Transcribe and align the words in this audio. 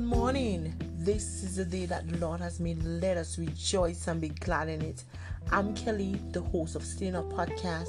Good 0.00 0.08
morning. 0.08 0.74
This 0.96 1.42
is 1.42 1.56
the 1.56 1.64
day 1.66 1.84
that 1.84 2.08
the 2.08 2.16
Lord 2.16 2.40
has 2.40 2.58
made. 2.58 2.82
Let 2.82 3.18
us 3.18 3.38
rejoice 3.38 4.08
and 4.08 4.18
be 4.18 4.30
glad 4.30 4.70
in 4.70 4.80
it. 4.80 5.04
I'm 5.52 5.74
Kelly, 5.74 6.18
the 6.30 6.40
host 6.40 6.74
of 6.74 6.82
Staying 6.82 7.16
Up 7.16 7.30
Podcast. 7.30 7.88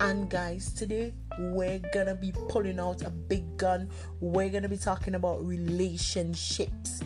And 0.00 0.28
guys, 0.28 0.72
today 0.72 1.14
we're 1.38 1.80
gonna 1.92 2.16
be 2.16 2.32
pulling 2.48 2.80
out 2.80 3.02
a 3.02 3.10
big 3.10 3.56
gun. 3.56 3.88
We're 4.18 4.48
gonna 4.48 4.68
be 4.68 4.76
talking 4.76 5.14
about 5.14 5.46
relationships. 5.46 7.02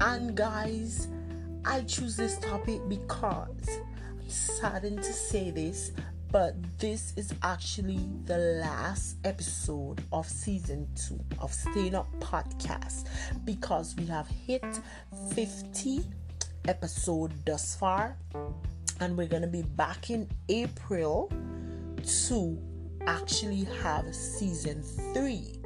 And 0.00 0.34
guys, 0.34 1.08
I 1.66 1.82
choose 1.82 2.16
this 2.16 2.38
topic 2.38 2.80
because 2.88 3.68
I'm 3.68 4.30
saddened 4.30 5.02
to 5.02 5.12
say 5.12 5.50
this, 5.50 5.92
but 6.34 6.56
this 6.80 7.12
is 7.16 7.32
actually 7.44 8.00
the 8.24 8.36
last 8.60 9.18
episode 9.22 10.02
of 10.12 10.26
season 10.28 10.84
two 10.96 11.20
of 11.38 11.54
Staying 11.54 11.94
Up 11.94 12.08
Podcast 12.18 13.06
because 13.44 13.94
we 13.96 14.04
have 14.06 14.26
hit 14.26 14.64
50 15.32 16.00
episode 16.66 17.30
thus 17.46 17.76
far, 17.76 18.16
and 18.98 19.16
we're 19.16 19.28
gonna 19.28 19.46
be 19.46 19.62
back 19.62 20.10
in 20.10 20.28
April 20.48 21.30
to 22.26 22.58
actually 23.06 23.68
have 23.84 24.12
season 24.12 24.82
three. 25.14 25.60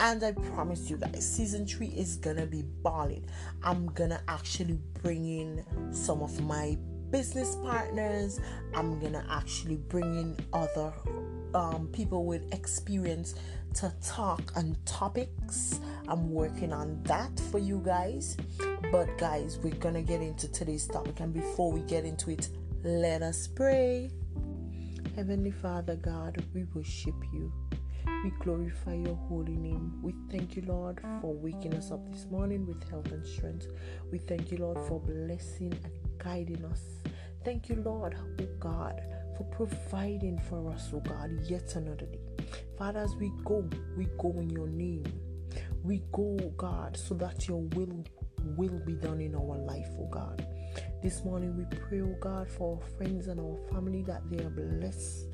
And 0.00 0.24
I 0.24 0.32
promise 0.32 0.88
you 0.88 0.96
guys, 0.96 1.30
season 1.30 1.66
three 1.66 1.88
is 1.88 2.16
gonna 2.16 2.46
be 2.46 2.62
balling. 2.82 3.26
I'm 3.62 3.88
gonna 3.88 4.22
actually 4.26 4.78
bring 5.02 5.26
in 5.26 5.92
some 5.92 6.22
of 6.22 6.42
my 6.42 6.78
business 7.10 7.56
partners. 7.56 8.40
I'm 8.74 8.98
gonna 9.00 9.24
actually 9.30 9.76
bring 9.76 10.14
in 10.14 10.36
other 10.52 10.92
um, 11.54 11.88
people 11.92 12.24
with 12.24 12.52
experience 12.52 13.34
to 13.74 13.92
talk 14.02 14.52
on 14.56 14.76
topics. 14.84 15.80
I'm 16.08 16.30
working 16.30 16.72
on 16.72 17.02
that 17.04 17.38
for 17.50 17.58
you 17.58 17.82
guys. 17.84 18.36
But 18.90 19.18
guys, 19.18 19.58
we're 19.62 19.74
gonna 19.74 20.02
get 20.02 20.20
into 20.20 20.50
today's 20.50 20.86
topic, 20.86 21.20
and 21.20 21.32
before 21.32 21.72
we 21.72 21.80
get 21.80 22.04
into 22.04 22.30
it, 22.30 22.48
let 22.84 23.22
us 23.22 23.46
pray. 23.46 24.10
Heavenly 25.16 25.50
Father 25.50 25.96
God, 25.96 26.42
we 26.54 26.64
worship 26.74 27.14
you. 27.32 27.52
We 28.24 28.30
glorify 28.40 28.94
your 28.94 29.16
holy 29.28 29.56
name. 29.56 29.98
We 30.02 30.14
thank 30.30 30.56
you, 30.56 30.62
Lord, 30.66 31.00
for 31.20 31.34
waking 31.34 31.74
us 31.74 31.90
up 31.90 32.10
this 32.10 32.26
morning 32.30 32.66
with 32.66 32.88
health 32.88 33.12
and 33.12 33.24
strength. 33.26 33.68
We 34.10 34.18
thank 34.18 34.50
you, 34.50 34.58
Lord, 34.58 34.78
for 34.88 35.00
blessing 35.00 35.78
and 35.84 36.07
guiding 36.22 36.64
us. 36.64 36.80
Thank 37.44 37.68
you, 37.68 37.76
Lord, 37.76 38.16
oh 38.40 38.46
God, 38.60 39.00
for 39.36 39.44
providing 39.44 40.38
for 40.48 40.70
us, 40.70 40.90
oh 40.92 41.00
God, 41.00 41.30
yet 41.44 41.74
another 41.76 42.06
day. 42.06 42.20
Father, 42.76 43.00
as 43.00 43.14
we 43.16 43.32
go, 43.44 43.68
we 43.96 44.06
go 44.18 44.30
in 44.32 44.50
your 44.50 44.68
name. 44.68 45.04
We 45.82 46.02
go, 46.12 46.36
oh 46.42 46.52
God, 46.56 46.96
so 46.96 47.14
that 47.14 47.48
your 47.48 47.62
will 47.74 48.04
will 48.56 48.80
be 48.84 48.94
done 48.94 49.20
in 49.20 49.34
our 49.34 49.56
life, 49.58 49.88
oh 49.98 50.08
God. 50.10 50.46
This 51.02 51.24
morning 51.24 51.56
we 51.56 51.64
pray, 51.76 52.00
oh 52.00 52.16
God, 52.20 52.50
for 52.50 52.76
our 52.76 52.88
friends 52.96 53.28
and 53.28 53.40
our 53.40 53.56
family 53.72 54.02
that 54.02 54.22
they 54.30 54.44
are 54.44 54.50
blessed 54.50 55.26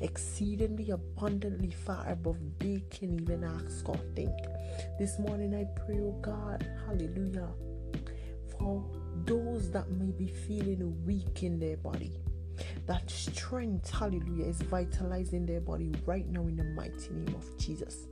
exceedingly 0.00 0.90
abundantly 0.90 1.70
far 1.70 2.08
above 2.08 2.38
they 2.58 2.82
can 2.90 3.20
even 3.20 3.44
ask 3.44 3.88
or 3.88 3.98
think. 4.14 4.34
This 4.98 5.18
morning 5.18 5.54
I 5.54 5.64
pray, 5.80 5.98
oh 6.00 6.18
God, 6.22 6.66
hallelujah, 6.86 7.48
for 8.58 8.84
those 9.24 9.70
that 9.70 9.90
may 9.90 10.12
be 10.12 10.26
feeling 10.26 11.04
weak 11.04 11.42
in 11.42 11.58
their 11.58 11.76
body. 11.76 12.12
That 12.86 13.10
strength, 13.10 13.90
hallelujah, 13.90 14.46
is 14.46 14.60
vitalizing 14.62 15.46
their 15.46 15.60
body 15.60 15.92
right 16.06 16.28
now 16.28 16.42
in 16.42 16.56
the 16.56 16.64
mighty 16.64 17.10
name 17.12 17.34
of 17.34 17.56
Jesus. 17.58 18.06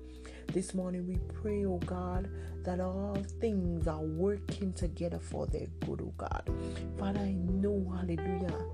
This 0.53 0.73
morning 0.73 1.07
we 1.07 1.19
pray, 1.43 1.67
oh 1.67 1.79
God, 1.85 2.31
that 2.65 2.81
all 2.81 3.23
things 3.41 3.87
are 3.87 4.01
working 4.01 4.73
together 4.73 5.19
for 5.19 5.47
their 5.47 5.67
good, 5.85 6.01
oh 6.01 6.15
God. 6.17 6.49
Father, 6.99 7.21
I 7.21 7.33
know, 7.33 7.93
hallelujah, 7.95 8.65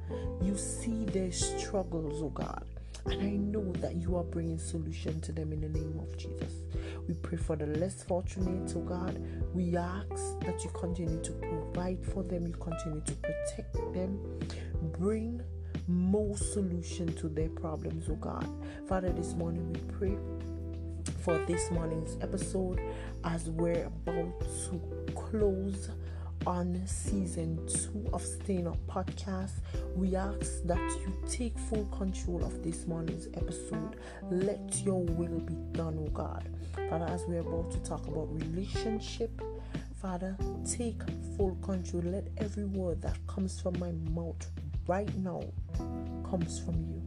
you 0.41 0.57
see 0.57 1.05
their 1.07 1.33
struggles, 1.33 2.23
oh 2.23 2.29
God. 2.29 2.65
And 3.07 3.23
I 3.23 3.31
know 3.31 3.73
that 3.81 3.97
you 3.97 4.17
are 4.17 4.25
bringing 4.25 4.59
solution 4.59 5.21
to 5.23 5.33
them 5.33 5.53
in 5.53 5.61
the 5.61 5.69
name 5.69 5.99
of 6.01 6.17
Jesus. 6.17 6.53
We 7.07 7.15
pray 7.15 7.37
for 7.37 7.55
the 7.55 7.67
less 7.67 8.03
fortunate, 8.03 8.73
oh 8.77 8.81
God. 8.81 9.21
We 9.53 9.77
ask 9.77 10.41
that 10.41 10.65
you 10.65 10.71
continue 10.71 11.23
to 11.23 11.33
provide 11.33 12.05
for 12.05 12.23
them, 12.23 12.47
you 12.47 12.55
continue 12.55 13.03
to 13.03 13.13
protect 13.13 13.75
them, 13.93 14.19
bring 14.99 15.43
more 15.87 16.37
solution 16.37 17.13
to 17.17 17.29
their 17.29 17.51
problems, 17.51 18.09
oh 18.09 18.17
God. 18.17 18.49
Father, 18.89 19.11
this 19.11 19.35
morning 19.35 19.71
we 19.73 19.81
pray 19.99 20.17
for 21.23 21.39
this 21.47 21.71
morning's 21.71 22.17
episode 22.23 22.81
as 23.25 23.51
we're 23.51 23.85
about 23.85 24.41
to 24.41 25.13
close 25.15 25.91
on 26.47 26.81
season 26.87 27.59
two 27.67 28.09
of 28.13 28.23
Staying 28.23 28.67
Up 28.67 28.77
Podcast. 28.87 29.53
We 29.95 30.15
ask 30.15 30.63
that 30.65 30.79
you 31.01 31.17
take 31.29 31.59
full 31.59 31.85
control 31.87 32.45
of 32.45 32.63
this 32.63 32.87
morning's 32.87 33.29
episode. 33.35 33.97
Let 34.31 34.83
your 34.85 35.03
will 35.03 35.41
be 35.41 35.55
done, 35.73 35.99
oh 35.99 36.11
God. 36.11 36.49
Father, 36.91 37.07
as 37.07 37.25
we're 37.27 37.41
about 37.41 37.71
to 37.73 37.79
talk 37.79 38.07
about 38.07 38.29
relationship, 38.35 39.41
Father, 40.01 40.37
take 40.71 41.01
full 41.37 41.57
control. 41.63 42.03
Let 42.05 42.29
every 42.39 42.67
word 42.67 43.01
that 43.03 43.17
comes 43.27 43.61
from 43.61 43.79
my 43.79 43.93
mouth 44.11 44.47
right 44.87 45.15
now 45.17 45.43
comes 46.29 46.59
from 46.61 46.75
you. 46.85 47.03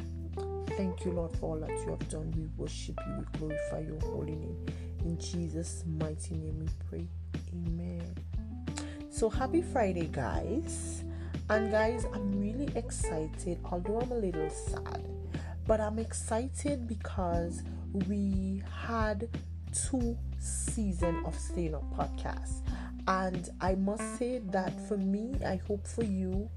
Thank 0.77 1.05
you, 1.05 1.11
Lord, 1.11 1.31
for 1.37 1.51
all 1.51 1.59
that 1.59 1.69
you 1.69 1.89
have 1.89 2.09
done. 2.09 2.33
We 2.35 2.47
worship 2.57 2.99
you, 3.07 3.17
we 3.19 3.39
glorify 3.39 3.79
your 3.79 3.99
holy 4.01 4.35
name. 4.35 4.65
In 5.05 5.19
Jesus' 5.19 5.83
mighty 5.85 6.35
name 6.35 6.59
we 6.59 6.67
pray. 6.89 7.07
Amen. 7.53 8.26
So, 9.17 9.31
happy 9.31 9.63
Friday, 9.63 10.09
guys. 10.11 11.03
And, 11.49 11.71
guys, 11.71 12.05
I'm 12.13 12.39
really 12.39 12.69
excited, 12.75 13.57
although 13.65 13.99
I'm 13.99 14.11
a 14.11 14.15
little 14.19 14.47
sad, 14.51 15.03
but 15.65 15.81
I'm 15.81 15.97
excited 15.97 16.87
because 16.87 17.63
we 18.07 18.61
had 18.85 19.27
two 19.73 20.15
season 20.37 21.23
of 21.25 21.33
Staying 21.33 21.73
Up 21.73 21.91
podcast. 21.95 22.61
And 23.07 23.49
I 23.59 23.73
must 23.73 24.19
say 24.19 24.37
that 24.51 24.79
for 24.87 24.97
me, 24.97 25.33
I 25.43 25.55
hope 25.67 25.87
for 25.87 26.03
you 26.03 26.47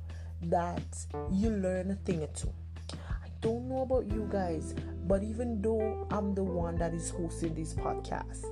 that 0.42 1.06
you 1.32 1.48
learn 1.48 1.92
a 1.92 1.94
thing 1.94 2.22
or 2.22 2.28
two 2.28 2.52
i 2.92 3.28
don't 3.40 3.68
know 3.70 3.80
about 3.80 4.06
you 4.12 4.28
guys, 4.30 4.74
but 5.06 5.22
even 5.22 5.62
though 5.62 6.06
I'm 6.10 6.34
the 6.34 6.44
one 6.44 6.76
that 6.76 6.92
is 6.92 7.08
hosting 7.08 7.54
this 7.54 7.72
podcast, 7.72 8.44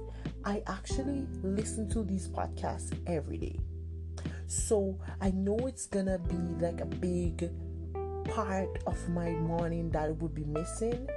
I 0.46 0.62
actually 0.66 1.26
listen 1.42 1.90
to 1.90 2.02
these 2.02 2.26
podcasts 2.26 2.98
every 3.06 3.36
day. 3.36 3.60
So 4.48 4.98
I 5.20 5.30
know 5.30 5.58
it's 5.66 5.86
gonna 5.86 6.18
be 6.18 6.64
like 6.64 6.80
a 6.80 6.86
big 6.86 7.50
part 8.24 8.82
of 8.86 9.08
my 9.10 9.30
morning 9.30 9.90
that 9.90 10.16
would 10.16 10.34
be 10.34 10.44
missing, 10.44 11.08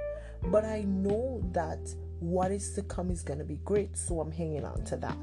but 0.44 0.64
I 0.64 0.82
know 0.82 1.42
that 1.52 1.80
what 2.20 2.52
is 2.52 2.74
to 2.74 2.82
come 2.82 3.10
is 3.10 3.22
gonna 3.22 3.44
be 3.44 3.58
great, 3.64 3.96
so 3.96 4.20
I'm 4.20 4.30
hanging 4.30 4.64
on 4.64 4.84
to 4.84 4.96
that. 4.98 5.16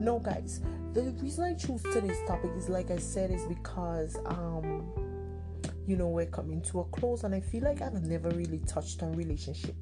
No, 0.00 0.18
guys, 0.18 0.60
the 0.94 1.02
reason 1.22 1.44
I 1.44 1.54
choose 1.54 1.82
today's 1.82 2.18
topic 2.26 2.50
is 2.56 2.68
like 2.68 2.90
I 2.90 2.96
said, 2.96 3.30
is 3.30 3.44
because 3.46 4.16
um 4.24 4.90
you 5.86 5.96
know 5.96 6.08
we're 6.08 6.26
coming 6.26 6.60
to 6.62 6.80
a 6.80 6.84
close 6.84 7.24
and 7.24 7.34
i 7.34 7.40
feel 7.40 7.64
like 7.64 7.82
i've 7.82 8.06
never 8.06 8.28
really 8.30 8.60
touched 8.60 9.02
on 9.02 9.12
relationship 9.16 9.74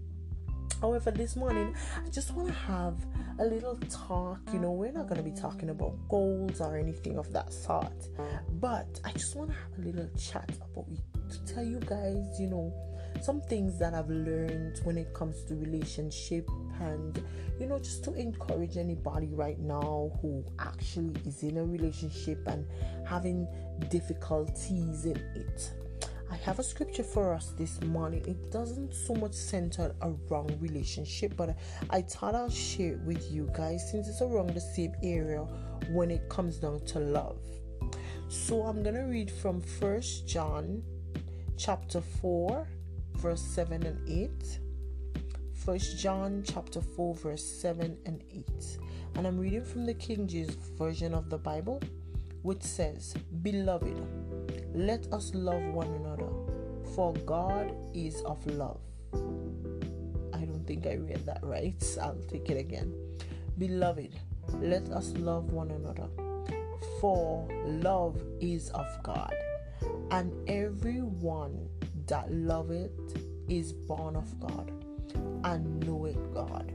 however 0.81 1.10
this 1.10 1.37
morning 1.37 1.75
i 2.03 2.09
just 2.09 2.34
want 2.34 2.48
to 2.48 2.54
have 2.54 2.94
a 3.41 3.44
little 3.44 3.76
talk 3.88 4.41
you 4.53 4.59
know 4.59 4.72
we're 4.72 4.93
not 4.93 5.06
going 5.09 5.16
to 5.16 5.22
be 5.22 5.34
talking 5.34 5.71
about 5.71 5.94
goals 6.09 6.60
or 6.60 6.76
anything 6.76 7.19
of 7.19 7.32
that 7.32 7.53
sort. 7.53 8.09
But 8.60 9.00
i 9.04 9.12
just 9.12 9.37
want 9.37 9.50
to 9.50 9.56
have 9.56 9.78
a 9.78 9.82
little 9.82 10.09
chat 10.19 10.50
about 10.50 10.87
to 11.31 11.54
tell 11.54 11.65
you 11.65 11.78
guys 11.81 12.41
you 12.41 12.48
know 12.48 12.72
some 13.21 13.41
things 13.41 13.78
that 13.78 13.94
i've 13.94 14.09
learned 14.09 14.81
when 14.84 14.97
it 14.97 15.12
comes 15.15 15.43
to 15.44 15.54
relationship 15.54 16.48
and 16.80 17.22
you 17.59 17.66
know 17.66 17.78
just 17.78 18.04
to 18.04 18.15
encourage 18.15 18.77
anybody 18.77 19.28
right 19.33 19.59
now 19.59 20.10
who 20.22 20.45
actually 20.59 21.15
is 21.27 21.42
in 21.42 21.57
a 21.59 21.65
relationship 21.65 22.39
and 22.47 22.66
having 23.07 23.47
difficulties 23.91 25.04
in 25.04 25.16
it 25.34 25.72
I 26.30 26.36
have 26.36 26.59
a 26.59 26.63
scripture 26.63 27.03
for 27.03 27.33
us 27.33 27.54
this 27.57 27.80
morning. 27.83 28.22
It 28.27 28.53
doesn't 28.53 28.92
so 28.92 29.15
much 29.15 29.33
center 29.33 29.95
around 30.03 30.60
relationship, 30.60 31.34
but 31.36 31.57
I 31.89 32.03
thought 32.03 32.34
I'll 32.34 32.51
share 32.51 32.92
it 32.95 33.01
with 33.01 33.33
you 33.33 33.51
guys 33.57 33.91
since 33.91 34.09
it's 34.09 34.21
around 34.21 34.51
the 34.51 34.60
same 34.60 34.92
area 35.03 35.41
when 35.91 36.10
it 36.10 36.28
comes 36.28 36.59
down 36.59 36.80
to 36.86 37.01
love. 37.01 37.41
So 38.28 38.63
I'm 38.63 38.83
gonna 38.83 39.07
read 39.07 39.30
from 39.30 39.60
First 39.60 40.28
John 40.28 40.83
chapter 41.57 42.03
4, 42.03 42.69
verse 43.15 43.41
7 43.41 43.86
and 43.86 44.09
8. 44.09 44.59
First 45.54 45.98
John 45.98 46.42
chapter 46.47 46.83
4, 46.83 47.15
verse 47.15 47.45
7 47.45 47.97
and 48.04 48.22
8. 48.31 48.78
And 49.15 49.27
I'm 49.27 49.39
reading 49.39 49.65
from 49.65 49.86
the 49.86 49.95
King 49.95 50.28
James 50.28 50.54
Version 50.78 51.15
of 51.15 51.31
the 51.31 51.39
Bible, 51.39 51.81
which 52.42 52.63
says, 52.63 53.15
Beloved, 53.42 53.98
let 54.74 55.06
us 55.12 55.32
love 55.34 55.62
one 55.74 55.88
another, 55.94 56.28
for 56.94 57.12
God 57.26 57.74
is 57.94 58.20
of 58.22 58.44
love. 58.47 58.80
I 60.32 60.44
don't 60.44 60.65
think 60.66 60.86
I 60.86 60.94
read 60.94 61.24
that 61.26 61.41
right. 61.42 61.82
I'll 62.03 62.20
take 62.28 62.50
it 62.50 62.59
again. 62.59 62.94
Beloved, 63.59 64.15
let 64.60 64.88
us 64.91 65.12
love 65.16 65.53
one 65.53 65.70
another. 65.70 66.09
For 67.00 67.48
love 67.66 68.20
is 68.41 68.70
of 68.70 68.86
God, 69.03 69.34
and 70.10 70.32
everyone 70.48 71.68
that 72.06 72.32
loveth 72.32 72.91
is 73.48 73.72
born 73.72 74.16
of 74.16 74.38
God, 74.41 74.72
and 75.44 75.84
knoweth 75.86 76.32
God. 76.34 76.72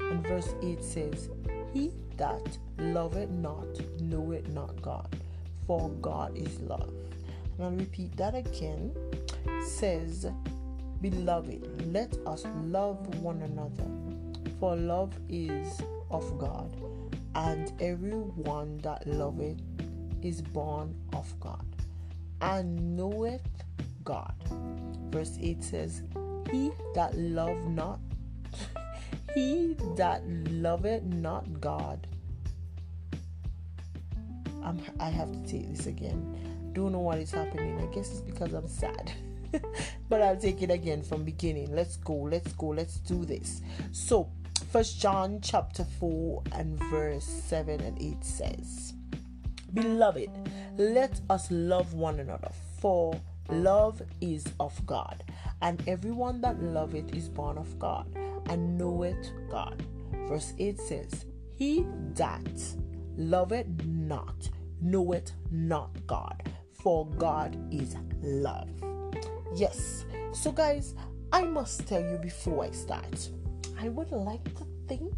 And 0.00 0.26
verse 0.26 0.54
8 0.62 0.82
says, 0.82 1.30
He 1.72 1.92
that 2.16 2.58
loveth 2.78 3.30
not 3.30 3.66
knoweth 4.00 4.48
not 4.48 4.80
God, 4.82 5.16
for 5.66 5.90
God 5.90 6.36
is 6.36 6.60
love. 6.60 6.92
And 7.58 7.66
I'll 7.66 7.72
repeat 7.72 8.16
that 8.16 8.34
again. 8.34 8.92
Says, 9.66 10.26
Beloved, 11.00 11.92
let 11.92 12.16
us 12.26 12.44
love 12.64 13.20
one 13.20 13.42
another, 13.42 13.90
for 14.60 14.76
love 14.76 15.12
is 15.28 15.80
of 16.12 16.38
God, 16.38 16.76
and 17.34 17.72
everyone 17.80 18.78
that 18.78 19.04
loveth 19.06 19.60
is 20.22 20.40
born 20.40 20.94
of 21.12 21.28
God, 21.40 21.66
and 22.40 22.96
knoweth 22.96 23.42
God. 24.04 24.34
Verse 25.10 25.36
8 25.40 25.64
says, 25.64 26.02
He 26.52 26.70
that 26.94 27.18
love 27.18 27.66
not, 27.68 27.98
he 29.34 29.76
that 29.96 30.22
loveth 30.28 31.02
not 31.02 31.60
God. 31.60 32.06
I'm, 34.62 34.80
I 35.00 35.08
have 35.08 35.32
to 35.32 35.50
take 35.50 35.68
this 35.74 35.86
again. 35.86 36.51
Don't 36.72 36.92
know 36.92 37.00
what 37.00 37.18
is 37.18 37.30
happening. 37.30 37.78
I 37.80 37.86
guess 37.94 38.10
it's 38.10 38.20
because 38.20 38.52
I'm 38.52 38.68
sad. 38.68 39.12
but 40.08 40.22
I'll 40.22 40.36
take 40.36 40.62
it 40.62 40.70
again 40.70 41.02
from 41.02 41.24
beginning. 41.24 41.74
Let's 41.74 41.96
go. 41.96 42.14
Let's 42.14 42.52
go. 42.52 42.68
Let's 42.68 42.96
do 42.98 43.24
this. 43.24 43.60
So, 43.92 44.30
First 44.70 45.00
John 45.02 45.40
chapter 45.42 45.84
4 45.84 46.44
and 46.52 46.78
verse 46.84 47.24
7 47.24 47.80
and 47.82 48.00
8 48.00 48.24
says, 48.24 48.94
Beloved, 49.74 50.30
let 50.78 51.20
us 51.28 51.50
love 51.50 51.92
one 51.92 52.20
another, 52.20 52.50
for 52.80 53.20
love 53.50 54.00
is 54.22 54.46
of 54.60 54.86
God, 54.86 55.24
and 55.60 55.86
everyone 55.86 56.40
that 56.40 56.62
loveth 56.62 57.14
is 57.14 57.28
born 57.28 57.58
of 57.58 57.78
God, 57.78 58.06
and 58.46 58.78
knoweth 58.78 59.30
God. 59.50 59.84
Verse 60.26 60.54
8 60.58 60.80
says, 60.80 61.26
He 61.54 61.84
that 62.14 62.74
loveth 63.18 63.66
not 63.84 64.48
knoweth 64.80 65.32
not 65.50 65.90
God, 66.06 66.42
for 66.82 67.06
God 67.18 67.56
is 67.72 67.96
love. 68.22 68.68
Yes, 69.54 70.04
so 70.32 70.50
guys, 70.50 70.94
I 71.32 71.42
must 71.42 71.86
tell 71.86 72.02
you 72.02 72.18
before 72.18 72.64
I 72.64 72.70
start 72.70 73.30
I 73.80 73.88
would 73.88 74.12
like 74.12 74.44
to 74.58 74.66
think 74.86 75.14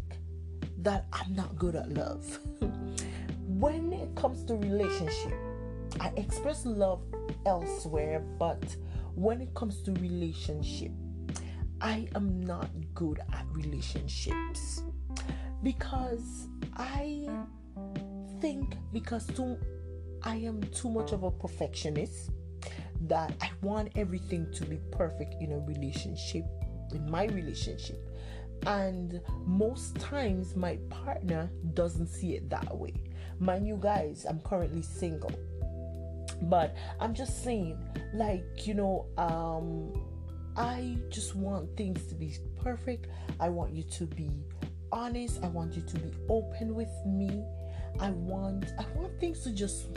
that 0.79 1.05
I'm 1.13 1.35
not 1.35 1.55
good 1.55 1.75
at 1.75 1.91
love. 1.93 2.39
when 3.47 3.93
it 3.93 4.15
comes 4.15 4.43
to 4.45 4.55
relationship, 4.55 5.33
I 5.99 6.11
express 6.17 6.65
love 6.65 7.01
elsewhere, 7.45 8.23
but 8.39 8.75
when 9.13 9.39
it 9.39 9.53
comes 9.53 9.81
to 9.83 9.91
relationship, 9.93 10.91
I 11.79 12.07
am 12.15 12.41
not 12.41 12.69
good 12.95 13.19
at 13.33 13.45
relationships 13.51 14.81
because 15.61 16.47
I 16.75 17.29
think 18.41 18.77
because 18.91 19.27
too 19.27 19.57
I 20.25 20.35
am 20.37 20.61
too 20.73 20.89
much 20.89 21.11
of 21.11 21.23
a 21.23 21.31
perfectionist 21.31 22.31
that 23.07 23.33
I 23.41 23.49
want 23.61 23.91
everything 23.95 24.51
to 24.53 24.65
be 24.65 24.79
perfect 24.91 25.35
in 25.41 25.51
a 25.51 25.59
relationship 25.59 26.45
in 26.91 27.09
my 27.09 27.25
relationship 27.25 28.15
and 28.65 29.21
most 29.45 29.95
times, 29.99 30.55
my 30.55 30.77
partner 30.89 31.49
doesn't 31.73 32.07
see 32.07 32.35
it 32.35 32.49
that 32.49 32.75
way. 32.75 32.93
Mind 33.39 33.67
you, 33.67 33.77
guys, 33.77 34.25
I'm 34.27 34.39
currently 34.39 34.81
single. 34.81 35.31
But 36.43 36.75
I'm 36.99 37.13
just 37.13 37.43
saying, 37.43 37.77
like, 38.13 38.65
you 38.65 38.73
know, 38.73 39.05
um, 39.17 39.93
I 40.57 40.97
just 41.09 41.35
want 41.35 41.75
things 41.77 42.03
to 42.07 42.15
be 42.15 42.35
perfect. 42.61 43.07
I 43.39 43.49
want 43.49 43.73
you 43.73 43.83
to 43.83 44.05
be 44.05 44.31
honest. 44.91 45.43
I 45.43 45.47
want 45.47 45.75
you 45.75 45.83
to 45.83 45.99
be 45.99 46.11
open 46.29 46.73
with 46.73 46.91
me. 47.05 47.43
I 47.99 48.11
want 48.11 48.73
I 48.77 48.85
want 48.97 49.19
things 49.19 49.41
to 49.43 49.51
just 49.51 49.87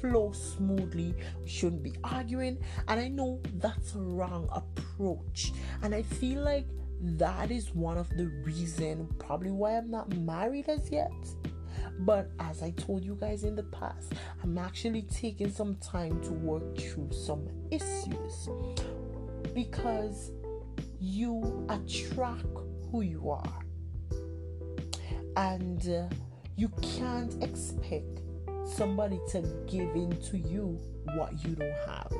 flow 0.00 0.32
smoothly. 0.32 1.14
We 1.42 1.48
shouldn't 1.48 1.82
be 1.82 1.94
arguing. 2.02 2.58
And 2.88 3.00
I 3.00 3.08
know 3.08 3.40
that's 3.54 3.94
a 3.94 4.00
wrong 4.00 4.48
approach. 4.52 5.52
And 5.82 5.94
I 5.94 6.02
feel 6.02 6.42
like 6.42 6.66
that 7.00 7.50
is 7.50 7.74
one 7.74 7.98
of 7.98 8.08
the 8.10 8.26
reason 8.44 9.08
probably 9.18 9.50
why 9.50 9.76
I'm 9.76 9.90
not 9.90 10.14
married 10.16 10.68
as 10.68 10.90
yet. 10.90 11.12
But 12.00 12.30
as 12.40 12.62
I 12.62 12.70
told 12.70 13.04
you 13.04 13.16
guys 13.20 13.44
in 13.44 13.54
the 13.54 13.62
past, 13.64 14.14
I'm 14.42 14.58
actually 14.58 15.02
taking 15.02 15.50
some 15.50 15.76
time 15.76 16.20
to 16.22 16.32
work 16.32 16.76
through 16.76 17.10
some 17.12 17.46
issues 17.70 18.48
because 19.54 20.32
you 20.98 21.66
attract 21.68 22.46
who 22.90 23.02
you 23.02 23.30
are. 23.30 23.60
And 25.36 25.88
uh, 25.88 26.14
you 26.56 26.68
can't 26.82 27.42
expect 27.42 28.20
somebody 28.64 29.20
to 29.28 29.42
give 29.66 29.94
in 29.94 30.16
to 30.30 30.38
you 30.38 30.78
what 31.14 31.32
you 31.44 31.54
don't 31.54 31.74
have. 31.86 32.12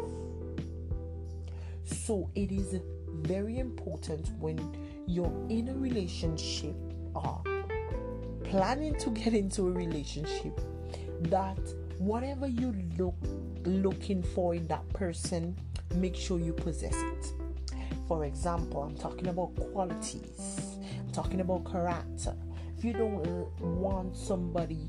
So 1.84 2.30
it 2.34 2.50
is 2.50 2.80
very 3.22 3.58
important 3.58 4.28
when 4.38 4.58
you're 5.06 5.32
in 5.48 5.68
a 5.68 5.74
relationship 5.74 6.74
or 7.14 7.42
planning 8.42 8.94
to 8.98 9.10
get 9.10 9.34
into 9.34 9.68
a 9.68 9.70
relationship 9.70 10.60
that 11.22 11.58
whatever 11.98 12.46
you 12.46 12.74
look 12.98 13.14
looking 13.64 14.22
for 14.22 14.54
in 14.54 14.66
that 14.66 14.86
person 14.90 15.56
make 15.94 16.16
sure 16.16 16.38
you 16.38 16.52
possess 16.52 16.94
it. 16.94 17.32
For 18.08 18.24
example 18.24 18.82
i'm 18.82 18.96
talking 18.96 19.28
about 19.28 19.54
qualities. 19.54 20.76
I'm 21.00 21.12
talking 21.12 21.40
about 21.40 21.70
character 21.70 22.34
you 22.84 22.92
don't 22.92 23.60
want 23.60 24.16
somebody 24.16 24.88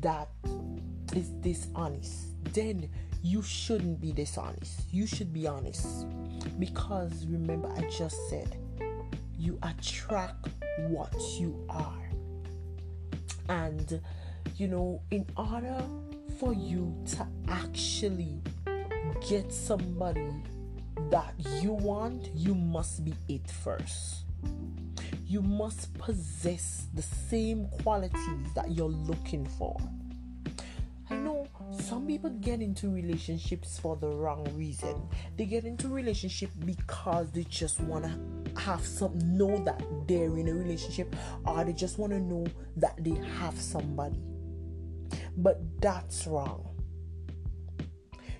that 0.00 0.28
is 1.14 1.28
dishonest 1.40 2.32
then 2.52 2.88
you 3.22 3.40
shouldn't 3.40 4.00
be 4.00 4.12
dishonest. 4.12 4.92
You 4.92 5.06
should 5.06 5.32
be 5.32 5.46
honest. 5.46 6.06
Because 6.58 7.26
remember, 7.26 7.72
I 7.76 7.82
just 7.88 8.16
said 8.28 8.56
you 9.38 9.58
attract 9.62 10.48
what 10.88 11.14
you 11.38 11.64
are. 11.68 12.02
And, 13.48 14.00
you 14.56 14.68
know, 14.68 15.00
in 15.10 15.26
order 15.36 15.82
for 16.38 16.52
you 16.52 16.94
to 17.16 17.26
actually 17.48 18.40
get 19.28 19.52
somebody 19.52 20.30
that 21.10 21.34
you 21.60 21.72
want, 21.72 22.30
you 22.34 22.54
must 22.54 23.04
be 23.04 23.14
it 23.28 23.48
first. 23.48 24.24
You 25.32 25.40
must 25.40 25.94
possess 25.94 26.88
the 26.92 27.00
same 27.00 27.66
qualities 27.82 28.52
that 28.54 28.70
you're 28.70 28.96
looking 29.10 29.46
for 29.46 29.78
I 31.10 31.16
know 31.16 31.46
some 31.78 32.06
people 32.06 32.28
get 32.28 32.60
into 32.60 32.90
relationships 32.90 33.78
for 33.78 33.96
the 33.96 34.08
wrong 34.08 34.46
reason. 34.54 35.08
They 35.36 35.46
get 35.46 35.64
into 35.64 35.88
relationship 35.88 36.50
because 36.66 37.30
they 37.32 37.44
just 37.44 37.80
want 37.80 38.04
to 38.04 38.60
have 38.60 38.84
some 38.84 39.18
know 39.18 39.58
that 39.64 39.82
they're 40.06 40.36
in 40.38 40.48
a 40.48 40.54
relationship 40.54 41.14
or 41.46 41.64
they 41.64 41.72
just 41.72 41.98
want 41.98 42.12
to 42.12 42.18
know 42.18 42.46
that 42.76 43.02
they 43.02 43.14
have 43.38 43.58
somebody. 43.58 44.20
But 45.36 45.60
that's 45.80 46.26
wrong. 46.26 46.68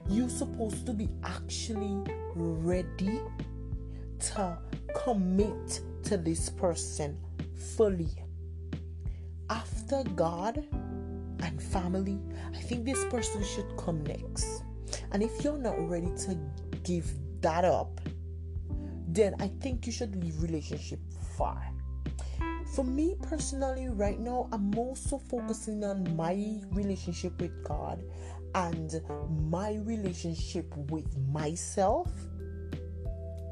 You're 0.09 0.29
supposed 0.29 0.87
to 0.87 0.93
be 0.93 1.09
actually 1.25 2.11
ready 2.35 3.21
to 4.21 4.59
commit 4.95 5.81
to 6.04 6.16
this 6.16 6.49
person 6.50 7.18
fully. 7.76 8.11
After 9.50 10.02
God, 10.16 10.64
and 11.42 11.62
family, 11.62 12.21
I 12.54 12.59
think 12.59 12.85
this 12.85 13.04
person 13.06 13.42
should 13.44 13.76
come 13.76 14.02
next. 14.04 14.62
And 15.11 15.23
if 15.23 15.44
you're 15.44 15.59
not 15.59 15.88
ready 15.88 16.11
to 16.26 16.38
give 16.85 17.11
that 17.40 17.64
up, 17.64 18.00
then 19.09 19.35
I 19.40 19.49
think 19.61 19.87
you 19.87 19.92
should 19.92 20.16
leave 20.16 20.42
relationship 20.42 21.00
far. 21.37 21.62
For 22.75 22.85
me 22.85 23.16
personally, 23.21 23.88
right 23.88 24.18
now, 24.18 24.49
I'm 24.52 24.76
also 24.78 25.18
focusing 25.18 25.85
on 25.85 26.16
my 26.16 26.61
relationship 26.71 27.38
with 27.40 27.62
God 27.64 28.02
and 28.54 29.00
my 29.50 29.75
relationship 29.85 30.75
with 30.90 31.18
myself 31.30 32.11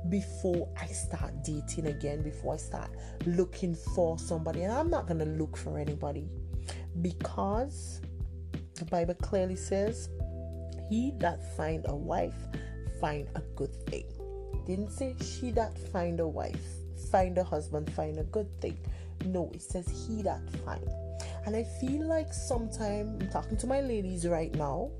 before 0.08 0.68
I 0.80 0.86
start 0.86 1.44
dating 1.44 1.86
again, 1.86 2.22
before 2.22 2.54
I 2.54 2.56
start 2.56 2.90
looking 3.26 3.74
for 3.74 4.18
somebody. 4.18 4.62
And 4.62 4.72
I'm 4.72 4.90
not 4.90 5.06
gonna 5.06 5.26
look 5.26 5.56
for 5.56 5.78
anybody 5.78 6.28
because 7.02 8.00
the 8.74 8.84
Bible 8.86 9.14
clearly 9.14 9.56
says, 9.56 10.08
He 10.88 11.12
that 11.18 11.56
find 11.56 11.84
a 11.88 11.94
wife 11.94 12.34
find 13.00 13.28
a 13.34 13.40
good 13.56 13.74
thing. 13.86 14.04
Didn't 14.66 14.90
say 14.90 15.16
she 15.20 15.50
that 15.52 15.76
find 15.90 16.20
a 16.20 16.28
wife 16.28 16.80
find 17.10 17.38
a 17.38 17.44
husband 17.44 17.92
find 17.92 18.18
a 18.18 18.24
good 18.24 18.48
thing. 18.60 18.78
No, 19.24 19.50
it 19.54 19.62
says 19.62 19.88
he 20.06 20.22
that 20.22 20.40
find. 20.64 20.86
And 21.46 21.56
I 21.56 21.64
feel 21.80 22.06
like 22.06 22.32
sometimes 22.32 23.22
I'm 23.22 23.30
talking 23.30 23.56
to 23.58 23.66
my 23.66 23.80
ladies 23.80 24.26
right 24.26 24.54
now, 24.54 24.90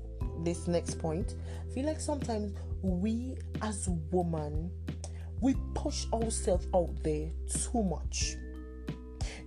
this 0.43 0.67
next 0.67 0.99
point, 0.99 1.35
I 1.69 1.73
feel 1.73 1.85
like 1.85 1.99
sometimes 1.99 2.53
we 2.81 3.37
as 3.61 3.89
women 4.11 4.71
we 5.41 5.55
push 5.73 6.05
ourselves 6.13 6.67
out 6.73 6.95
there 7.03 7.29
too 7.49 7.83
much. 7.83 8.35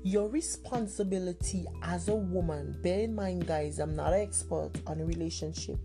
Your 0.02 0.28
responsibility 0.28 1.66
as 1.82 2.08
a 2.08 2.14
woman, 2.14 2.76
bear 2.82 3.00
in 3.00 3.14
mind, 3.14 3.46
guys, 3.46 3.78
I'm 3.78 3.96
not 3.96 4.12
an 4.12 4.20
expert 4.20 4.72
on 4.86 5.00
a 5.00 5.04
relationship. 5.04 5.78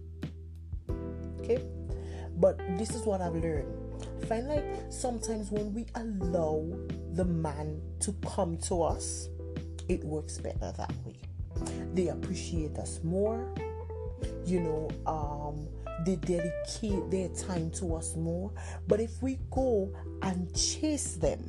Okay? 1.39 1.63
But 2.35 2.57
this 2.77 2.89
is 2.95 3.05
what 3.05 3.21
I've 3.21 3.35
learned. 3.35 3.73
I 4.21 4.25
find 4.25 4.47
like 4.47 4.65
sometimes 4.89 5.51
when 5.51 5.73
we 5.73 5.85
allow 5.95 6.67
the 7.13 7.25
man 7.25 7.81
to 8.01 8.13
come 8.25 8.57
to 8.59 8.81
us, 8.83 9.29
it 9.87 10.03
works 10.03 10.37
better 10.37 10.73
that 10.77 10.93
way. 11.05 11.15
They 11.93 12.07
appreciate 12.07 12.77
us 12.77 12.99
more. 13.03 13.53
You 14.45 14.59
know, 14.61 14.89
um, 15.05 15.67
they 16.05 16.15
dedicate 16.15 17.09
their 17.09 17.29
time 17.29 17.71
to 17.71 17.95
us 17.95 18.15
more. 18.15 18.51
But 18.87 18.99
if 18.99 19.21
we 19.21 19.39
go 19.51 19.93
and 20.21 20.53
chase 20.55 21.15
them, 21.15 21.41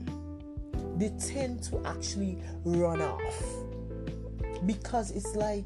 they 0.96 1.10
tend 1.18 1.62
to 1.64 1.80
actually 1.86 2.38
run 2.64 3.00
off 3.00 3.42
because 4.66 5.10
it's 5.10 5.34
like 5.34 5.64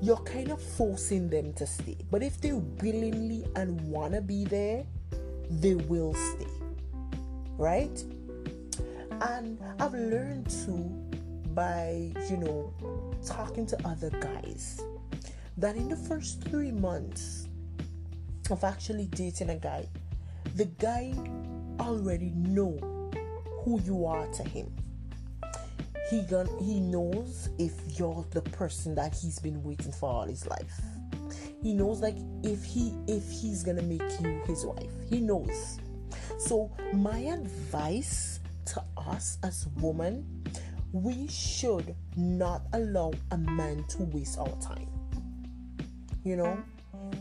you're 0.00 0.16
kind 0.18 0.50
of 0.50 0.60
forcing 0.60 1.28
them 1.28 1.52
to 1.54 1.66
stay. 1.66 1.96
But 2.10 2.22
if 2.22 2.40
they 2.40 2.52
willingly 2.52 3.44
and 3.56 3.80
want 3.82 4.14
to 4.14 4.20
be 4.20 4.44
there, 4.44 4.84
they 5.50 5.74
will 5.74 6.14
stay. 6.14 6.46
Right? 7.56 8.02
And 9.20 9.60
I've 9.78 9.94
learned 9.94 10.48
to 10.64 10.72
by, 11.54 12.10
you 12.30 12.38
know, 12.38 12.72
talking 13.24 13.66
to 13.66 13.86
other 13.86 14.10
guys 14.10 14.80
that 15.58 15.76
in 15.76 15.88
the 15.88 15.96
first 15.96 16.42
three 16.44 16.72
months 16.72 17.48
of 18.50 18.64
actually 18.64 19.06
dating 19.06 19.50
a 19.50 19.56
guy, 19.56 19.86
the 20.56 20.66
guy 20.78 21.14
already 21.80 22.32
know 22.34 22.78
who 23.64 23.80
you 23.82 24.04
are 24.06 24.26
to 24.28 24.42
him. 24.42 24.72
He 26.10 26.22
gon 26.22 26.48
he 26.60 26.80
knows 26.80 27.48
if 27.58 27.72
you're 27.98 28.24
the 28.32 28.42
person 28.42 28.94
that 28.96 29.14
he's 29.14 29.38
been 29.38 29.62
waiting 29.62 29.92
for 29.92 30.10
all 30.10 30.26
his 30.26 30.46
life. 30.46 30.80
He 31.62 31.74
knows 31.74 32.00
like 32.00 32.16
if 32.42 32.64
he 32.64 32.92
if 33.06 33.30
he's 33.30 33.62
gonna 33.62 33.82
make 33.82 34.02
you 34.20 34.42
his 34.46 34.66
wife. 34.66 34.90
He 35.08 35.20
knows. 35.20 35.78
So 36.38 36.70
my 36.92 37.18
advice 37.18 38.40
to 38.66 38.82
us 38.96 39.38
as 39.42 39.68
women, 39.80 40.44
we 40.92 41.28
should 41.28 41.94
not 42.16 42.62
allow 42.72 43.12
a 43.30 43.38
man 43.38 43.84
to 43.88 44.02
waste 44.04 44.38
our 44.38 44.54
time. 44.60 44.88
You 46.24 46.36
know, 46.36 46.62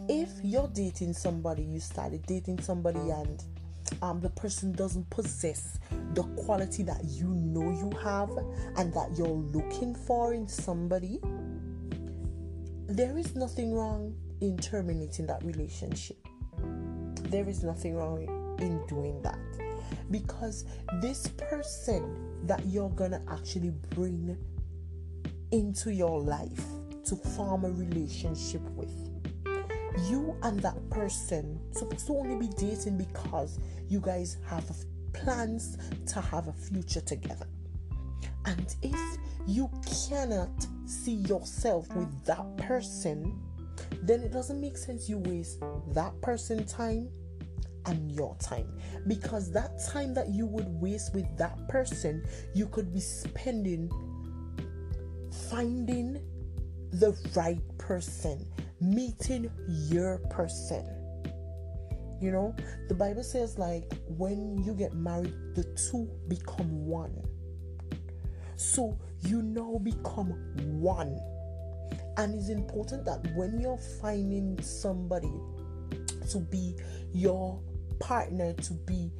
if 0.07 0.29
you're 0.43 0.69
dating 0.73 1.13
somebody, 1.13 1.63
you 1.63 1.79
started 1.79 2.25
dating 2.25 2.61
somebody 2.61 2.99
and 2.99 3.43
um, 4.01 4.19
the 4.19 4.29
person 4.29 4.71
doesn't 4.71 5.09
possess 5.09 5.79
the 6.13 6.23
quality 6.43 6.83
that 6.83 7.03
you 7.05 7.27
know 7.27 7.71
you 7.71 7.91
have 8.03 8.29
and 8.77 8.93
that 8.93 9.09
you're 9.17 9.27
looking 9.27 9.95
for 9.95 10.33
in 10.33 10.47
somebody, 10.47 11.19
there 12.87 13.17
is 13.17 13.35
nothing 13.35 13.73
wrong 13.73 14.15
in 14.41 14.57
terminating 14.57 15.25
that 15.27 15.43
relationship. 15.43 16.17
There 17.29 17.47
is 17.47 17.63
nothing 17.63 17.95
wrong 17.95 18.57
in 18.59 18.85
doing 18.87 19.21
that 19.21 19.39
because 20.09 20.65
this 21.01 21.27
person 21.27 22.45
that 22.45 22.65
you're 22.65 22.89
gonna 22.89 23.21
actually 23.29 23.71
bring 23.91 24.37
into 25.51 25.93
your 25.93 26.21
life 26.21 26.65
to 27.05 27.15
form 27.15 27.65
a 27.65 27.71
relationship 27.71 28.61
with 28.71 29.10
you 30.09 30.35
and 30.43 30.59
that 30.61 30.89
person 30.89 31.59
supposed 31.71 32.07
to 32.07 32.13
only 32.13 32.47
be 32.47 32.53
dating 32.55 32.97
because 32.97 33.59
you 33.89 33.99
guys 33.99 34.37
have 34.47 34.65
plans 35.13 35.77
to 36.07 36.21
have 36.21 36.47
a 36.47 36.53
future 36.53 37.01
together. 37.01 37.47
And 38.45 38.75
if 38.81 39.17
you 39.47 39.69
cannot 40.09 40.49
see 40.85 41.13
yourself 41.13 41.93
with 41.95 42.25
that 42.25 42.57
person, 42.57 43.39
then 44.01 44.21
it 44.21 44.31
doesn't 44.31 44.59
make 44.59 44.77
sense 44.77 45.09
you 45.09 45.17
waste 45.19 45.61
that 45.89 46.19
person 46.21 46.65
time 46.65 47.09
and 47.87 48.11
your 48.11 48.35
time 48.37 48.67
because 49.07 49.51
that 49.51 49.83
time 49.91 50.13
that 50.13 50.29
you 50.29 50.45
would 50.45 50.67
waste 50.67 51.13
with 51.15 51.25
that 51.37 51.67
person 51.67 52.23
you 52.53 52.67
could 52.67 52.93
be 52.93 52.99
spending 52.99 53.89
finding 55.49 56.21
the 56.91 57.17
right 57.35 57.61
person 57.79 58.45
meeting 58.81 59.49
your 59.67 60.17
person. 60.29 60.85
You 62.19 62.31
know, 62.31 62.55
the 62.87 62.93
Bible 62.93 63.23
says, 63.23 63.57
like, 63.57 63.91
when 64.17 64.63
you 64.63 64.73
get 64.73 64.93
married, 64.93 65.33
the 65.55 65.63
two 65.75 66.09
become 66.27 66.85
one. 66.85 67.15
So 68.55 68.97
you 69.21 69.41
now 69.41 69.79
become 69.81 70.29
one. 70.79 71.19
And 72.17 72.35
it's 72.35 72.49
important 72.49 73.05
that 73.05 73.25
when 73.35 73.59
you're 73.59 73.79
finding 74.01 74.61
somebody 74.61 75.31
to 76.29 76.39
be 76.39 76.75
your 77.13 77.59
partner, 77.99 78.53
to 78.53 78.73
be 78.73 79.11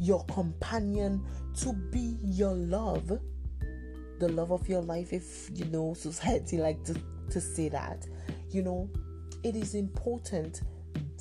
your 0.00 0.24
companion, 0.24 1.24
to 1.60 1.72
be 1.72 2.16
your 2.22 2.52
love, 2.52 3.06
the 4.18 4.28
love 4.28 4.50
of 4.50 4.68
your 4.68 4.82
life, 4.82 5.12
if 5.12 5.48
you 5.54 5.64
know 5.66 5.94
society 5.94 6.58
like 6.58 6.82
to, 6.84 6.96
to 7.30 7.40
say 7.40 7.68
that, 7.68 8.06
you 8.50 8.62
know, 8.62 8.90
it 9.42 9.56
is 9.56 9.74
important 9.74 10.62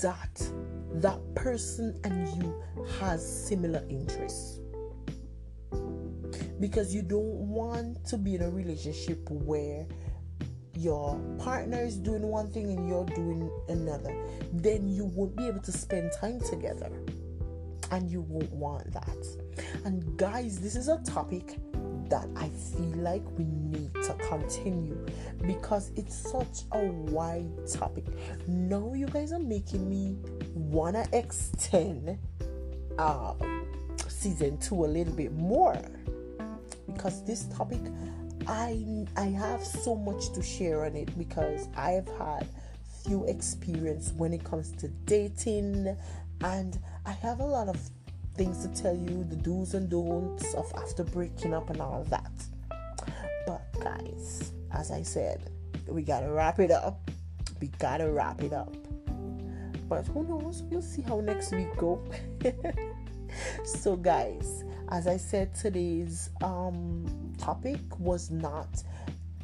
that 0.02 0.50
that 0.96 1.20
person 1.36 2.00
and 2.04 2.28
you 2.38 2.64
has 3.00 3.48
similar 3.48 3.84
interests. 3.90 4.60
Because 6.60 6.94
you 6.94 7.04
don't 7.04 7.50
want 7.50 8.04
to 8.06 8.18
be 8.18 8.36
in 8.36 8.42
a 8.42 8.50
relationship 8.50 9.30
where 9.30 9.86
your 10.76 11.20
partner 11.40 11.84
is 11.84 11.98
doing 11.98 12.24
one 12.24 12.52
thing 12.52 12.72
and 12.72 12.88
you're 12.88 13.06
doing 13.06 13.52
another. 13.70 14.16
Then 14.54 14.88
you 14.88 15.06
won't 15.06 15.36
be 15.36 15.48
able 15.48 15.62
to 15.62 15.72
spend 15.72 16.12
time 16.20 16.40
together. 16.42 16.92
And 17.92 18.10
you 18.12 18.22
won't 18.22 18.52
want 18.52 18.92
that. 18.94 19.84
And 19.86 20.18
guys 20.18 20.60
this 20.60 20.76
is 20.76 20.88
a 20.88 20.98
topic 21.04 21.58
that 22.10 22.28
I 22.36 22.50
feel 22.50 22.98
like 22.98 23.24
we 23.38 23.46
need 23.46 23.94
to 23.96 24.14
continue 24.30 25.06
because 25.46 25.92
it's 25.96 26.16
such 26.16 26.64
a 26.74 26.86
wide 26.86 27.68
topic. 27.68 28.06
Now 28.48 28.94
you 28.94 29.08
guys 29.08 29.32
are 29.32 29.40
making 29.40 29.90
me 29.90 30.18
wanna 30.54 31.06
extend 31.14 32.18
uh, 32.98 33.34
season 34.08 34.58
two 34.58 34.86
a 34.86 34.88
little 34.88 35.14
bit 35.14 35.34
more 35.34 35.78
because 36.88 37.24
this 37.26 37.46
topic 37.46 37.80
I 38.48 39.06
I 39.16 39.26
have 39.26 39.64
so 39.64 39.96
much 39.96 40.32
to 40.34 40.42
share 40.42 40.86
on 40.86 40.96
it 40.96 41.18
because 41.18 41.68
I've 41.76 42.08
had 42.18 42.48
few 43.06 43.26
experience 43.26 44.14
when 44.18 44.34
it 44.34 44.44
comes 44.44 44.72
to 44.74 44.88
dating 45.06 45.96
and 46.42 46.80
I 47.06 47.12
have 47.12 47.40
a 47.40 47.46
lot 47.46 47.68
of 47.68 47.78
things 48.38 48.66
to 48.66 48.82
tell 48.82 48.96
you, 48.96 49.24
the 49.24 49.36
do's 49.36 49.74
and 49.74 49.90
don'ts 49.90 50.54
of 50.54 50.72
after 50.78 51.04
breaking 51.04 51.54
up 51.54 51.70
and 51.70 51.82
all 51.82 52.04
that. 52.10 52.32
But 53.48 53.64
guys, 53.80 54.54
as 54.72 54.92
I 54.92 55.02
said, 55.02 55.50
we 55.88 56.04
gotta 56.04 56.32
wrap 56.32 56.60
it 56.60 56.72
up. 56.72 57.10
We 57.60 57.68
gotta 57.80 58.10
wrap 58.10 58.44
it 58.44 58.54
up. 58.54 58.76
But 59.90 60.06
who 60.08 60.24
knows? 60.24 60.64
We'll 60.64 60.82
see 60.82 61.02
how 61.02 61.20
next 61.22 61.52
week 61.52 61.76
go. 61.78 62.04
so 63.66 63.96
guys, 63.96 64.64
as 64.90 65.08
I 65.08 65.18
said, 65.18 65.56
today's 65.56 66.30
um 66.44 67.34
topic 67.38 67.80
was 68.00 68.30
not 68.30 68.84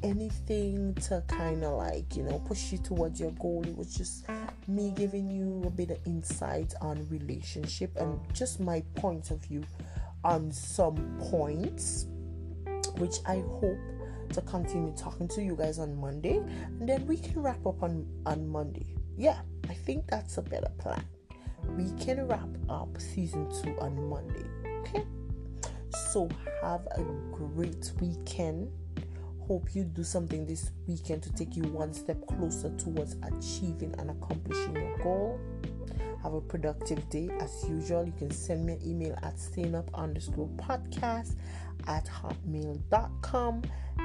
anything 0.04 0.94
to 0.96 1.24
kind 1.28 1.64
of 1.64 1.74
like 1.74 2.16
you 2.16 2.24
know 2.24 2.40
push 2.40 2.72
you 2.72 2.78
towards 2.78 3.20
your 3.20 3.32
goal. 3.32 3.64
It 3.66 3.76
was 3.76 3.94
just 3.96 4.26
me 4.68 4.94
giving 4.96 5.30
you 5.30 5.64
a 5.66 5.70
bit 5.70 5.92
of 5.92 5.98
insight 6.06 6.74
on 6.82 7.08
relationship 7.10 7.96
and 7.98 8.20
just 8.34 8.60
my 8.60 8.84
point 8.96 9.32
of 9.32 9.44
view 9.44 9.64
on 10.24 10.52
some 10.52 11.18
points 11.20 12.08
which 12.98 13.16
i 13.26 13.44
hope 13.60 13.78
to 14.32 14.42
continue 14.42 14.94
talking 14.96 15.28
to 15.28 15.42
you 15.44 15.56
guys 15.56 15.80
on 15.80 15.96
monday. 15.96 16.38
And 16.80 16.88
then 16.88 17.06
we 17.06 17.18
can 17.18 17.42
wrap 17.42 17.66
up 17.66 17.84
on 17.84 18.08
on 18.26 18.48
monday. 18.48 18.96
Yeah 19.18 19.40
i 19.70 19.74
think 19.74 20.08
that's 20.08 20.38
a 20.38 20.42
better 20.42 20.72
plan. 20.80 21.04
We 21.78 21.92
can 22.04 22.28
wrap 22.28 22.50
up 22.70 23.00
season 23.00 23.50
two 23.62 23.76
on 23.80 24.10
monday 24.10 24.46
okay? 24.82 25.06
So 26.12 26.30
have 26.62 26.86
a 26.92 27.04
great 27.32 27.92
weekend 28.00 28.72
Hope 29.48 29.76
you 29.76 29.84
do 29.84 30.04
something 30.04 30.46
this 30.46 30.72
weekend 30.88 31.22
to 31.24 31.34
take 31.34 31.56
you 31.56 31.64
one 31.64 31.94
step 31.94 32.18
closer 32.28 32.70
towards 32.78 33.18
achieving 33.24 33.94
and 33.98 34.12
accomplishing 34.12 34.76
your 34.76 34.98
goal. 35.00 35.40
Have 36.22 36.34
a 36.34 36.42
productive 36.42 37.10
day. 37.10 37.30
As 37.42 37.66
usual, 37.68 38.06
you 38.06 38.14
can 38.14 38.32
send 38.32 38.66
me 38.66 38.74
an 38.74 38.80
email 38.86 39.20
at 39.22 39.38
staying 39.38 39.76
underscore 39.94 40.50
podcast 40.56 41.36
at 41.88 42.06
hotmail.com 42.06 43.64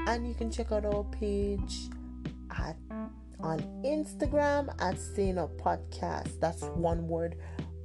and 0.08 0.26
you 0.26 0.34
can 0.34 0.50
check 0.50 0.72
out 0.72 0.84
our 0.84 1.04
page 1.04 1.88
at 2.50 2.76
on 3.40 3.60
Instagram 3.84 4.74
at 4.82 4.98
staying 4.98 5.38
up 5.38 5.56
podcast. 5.58 6.40
That's 6.40 6.64
one 6.64 7.06
word 7.06 7.36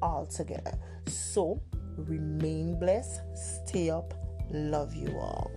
all 0.02 0.26
together. 0.26 0.78
So 1.06 1.62
remain 1.98 2.80
blessed, 2.80 3.22
stay 3.36 3.92
up, 3.92 4.16
love 4.52 4.96
you 4.96 5.16
all. 5.20 5.52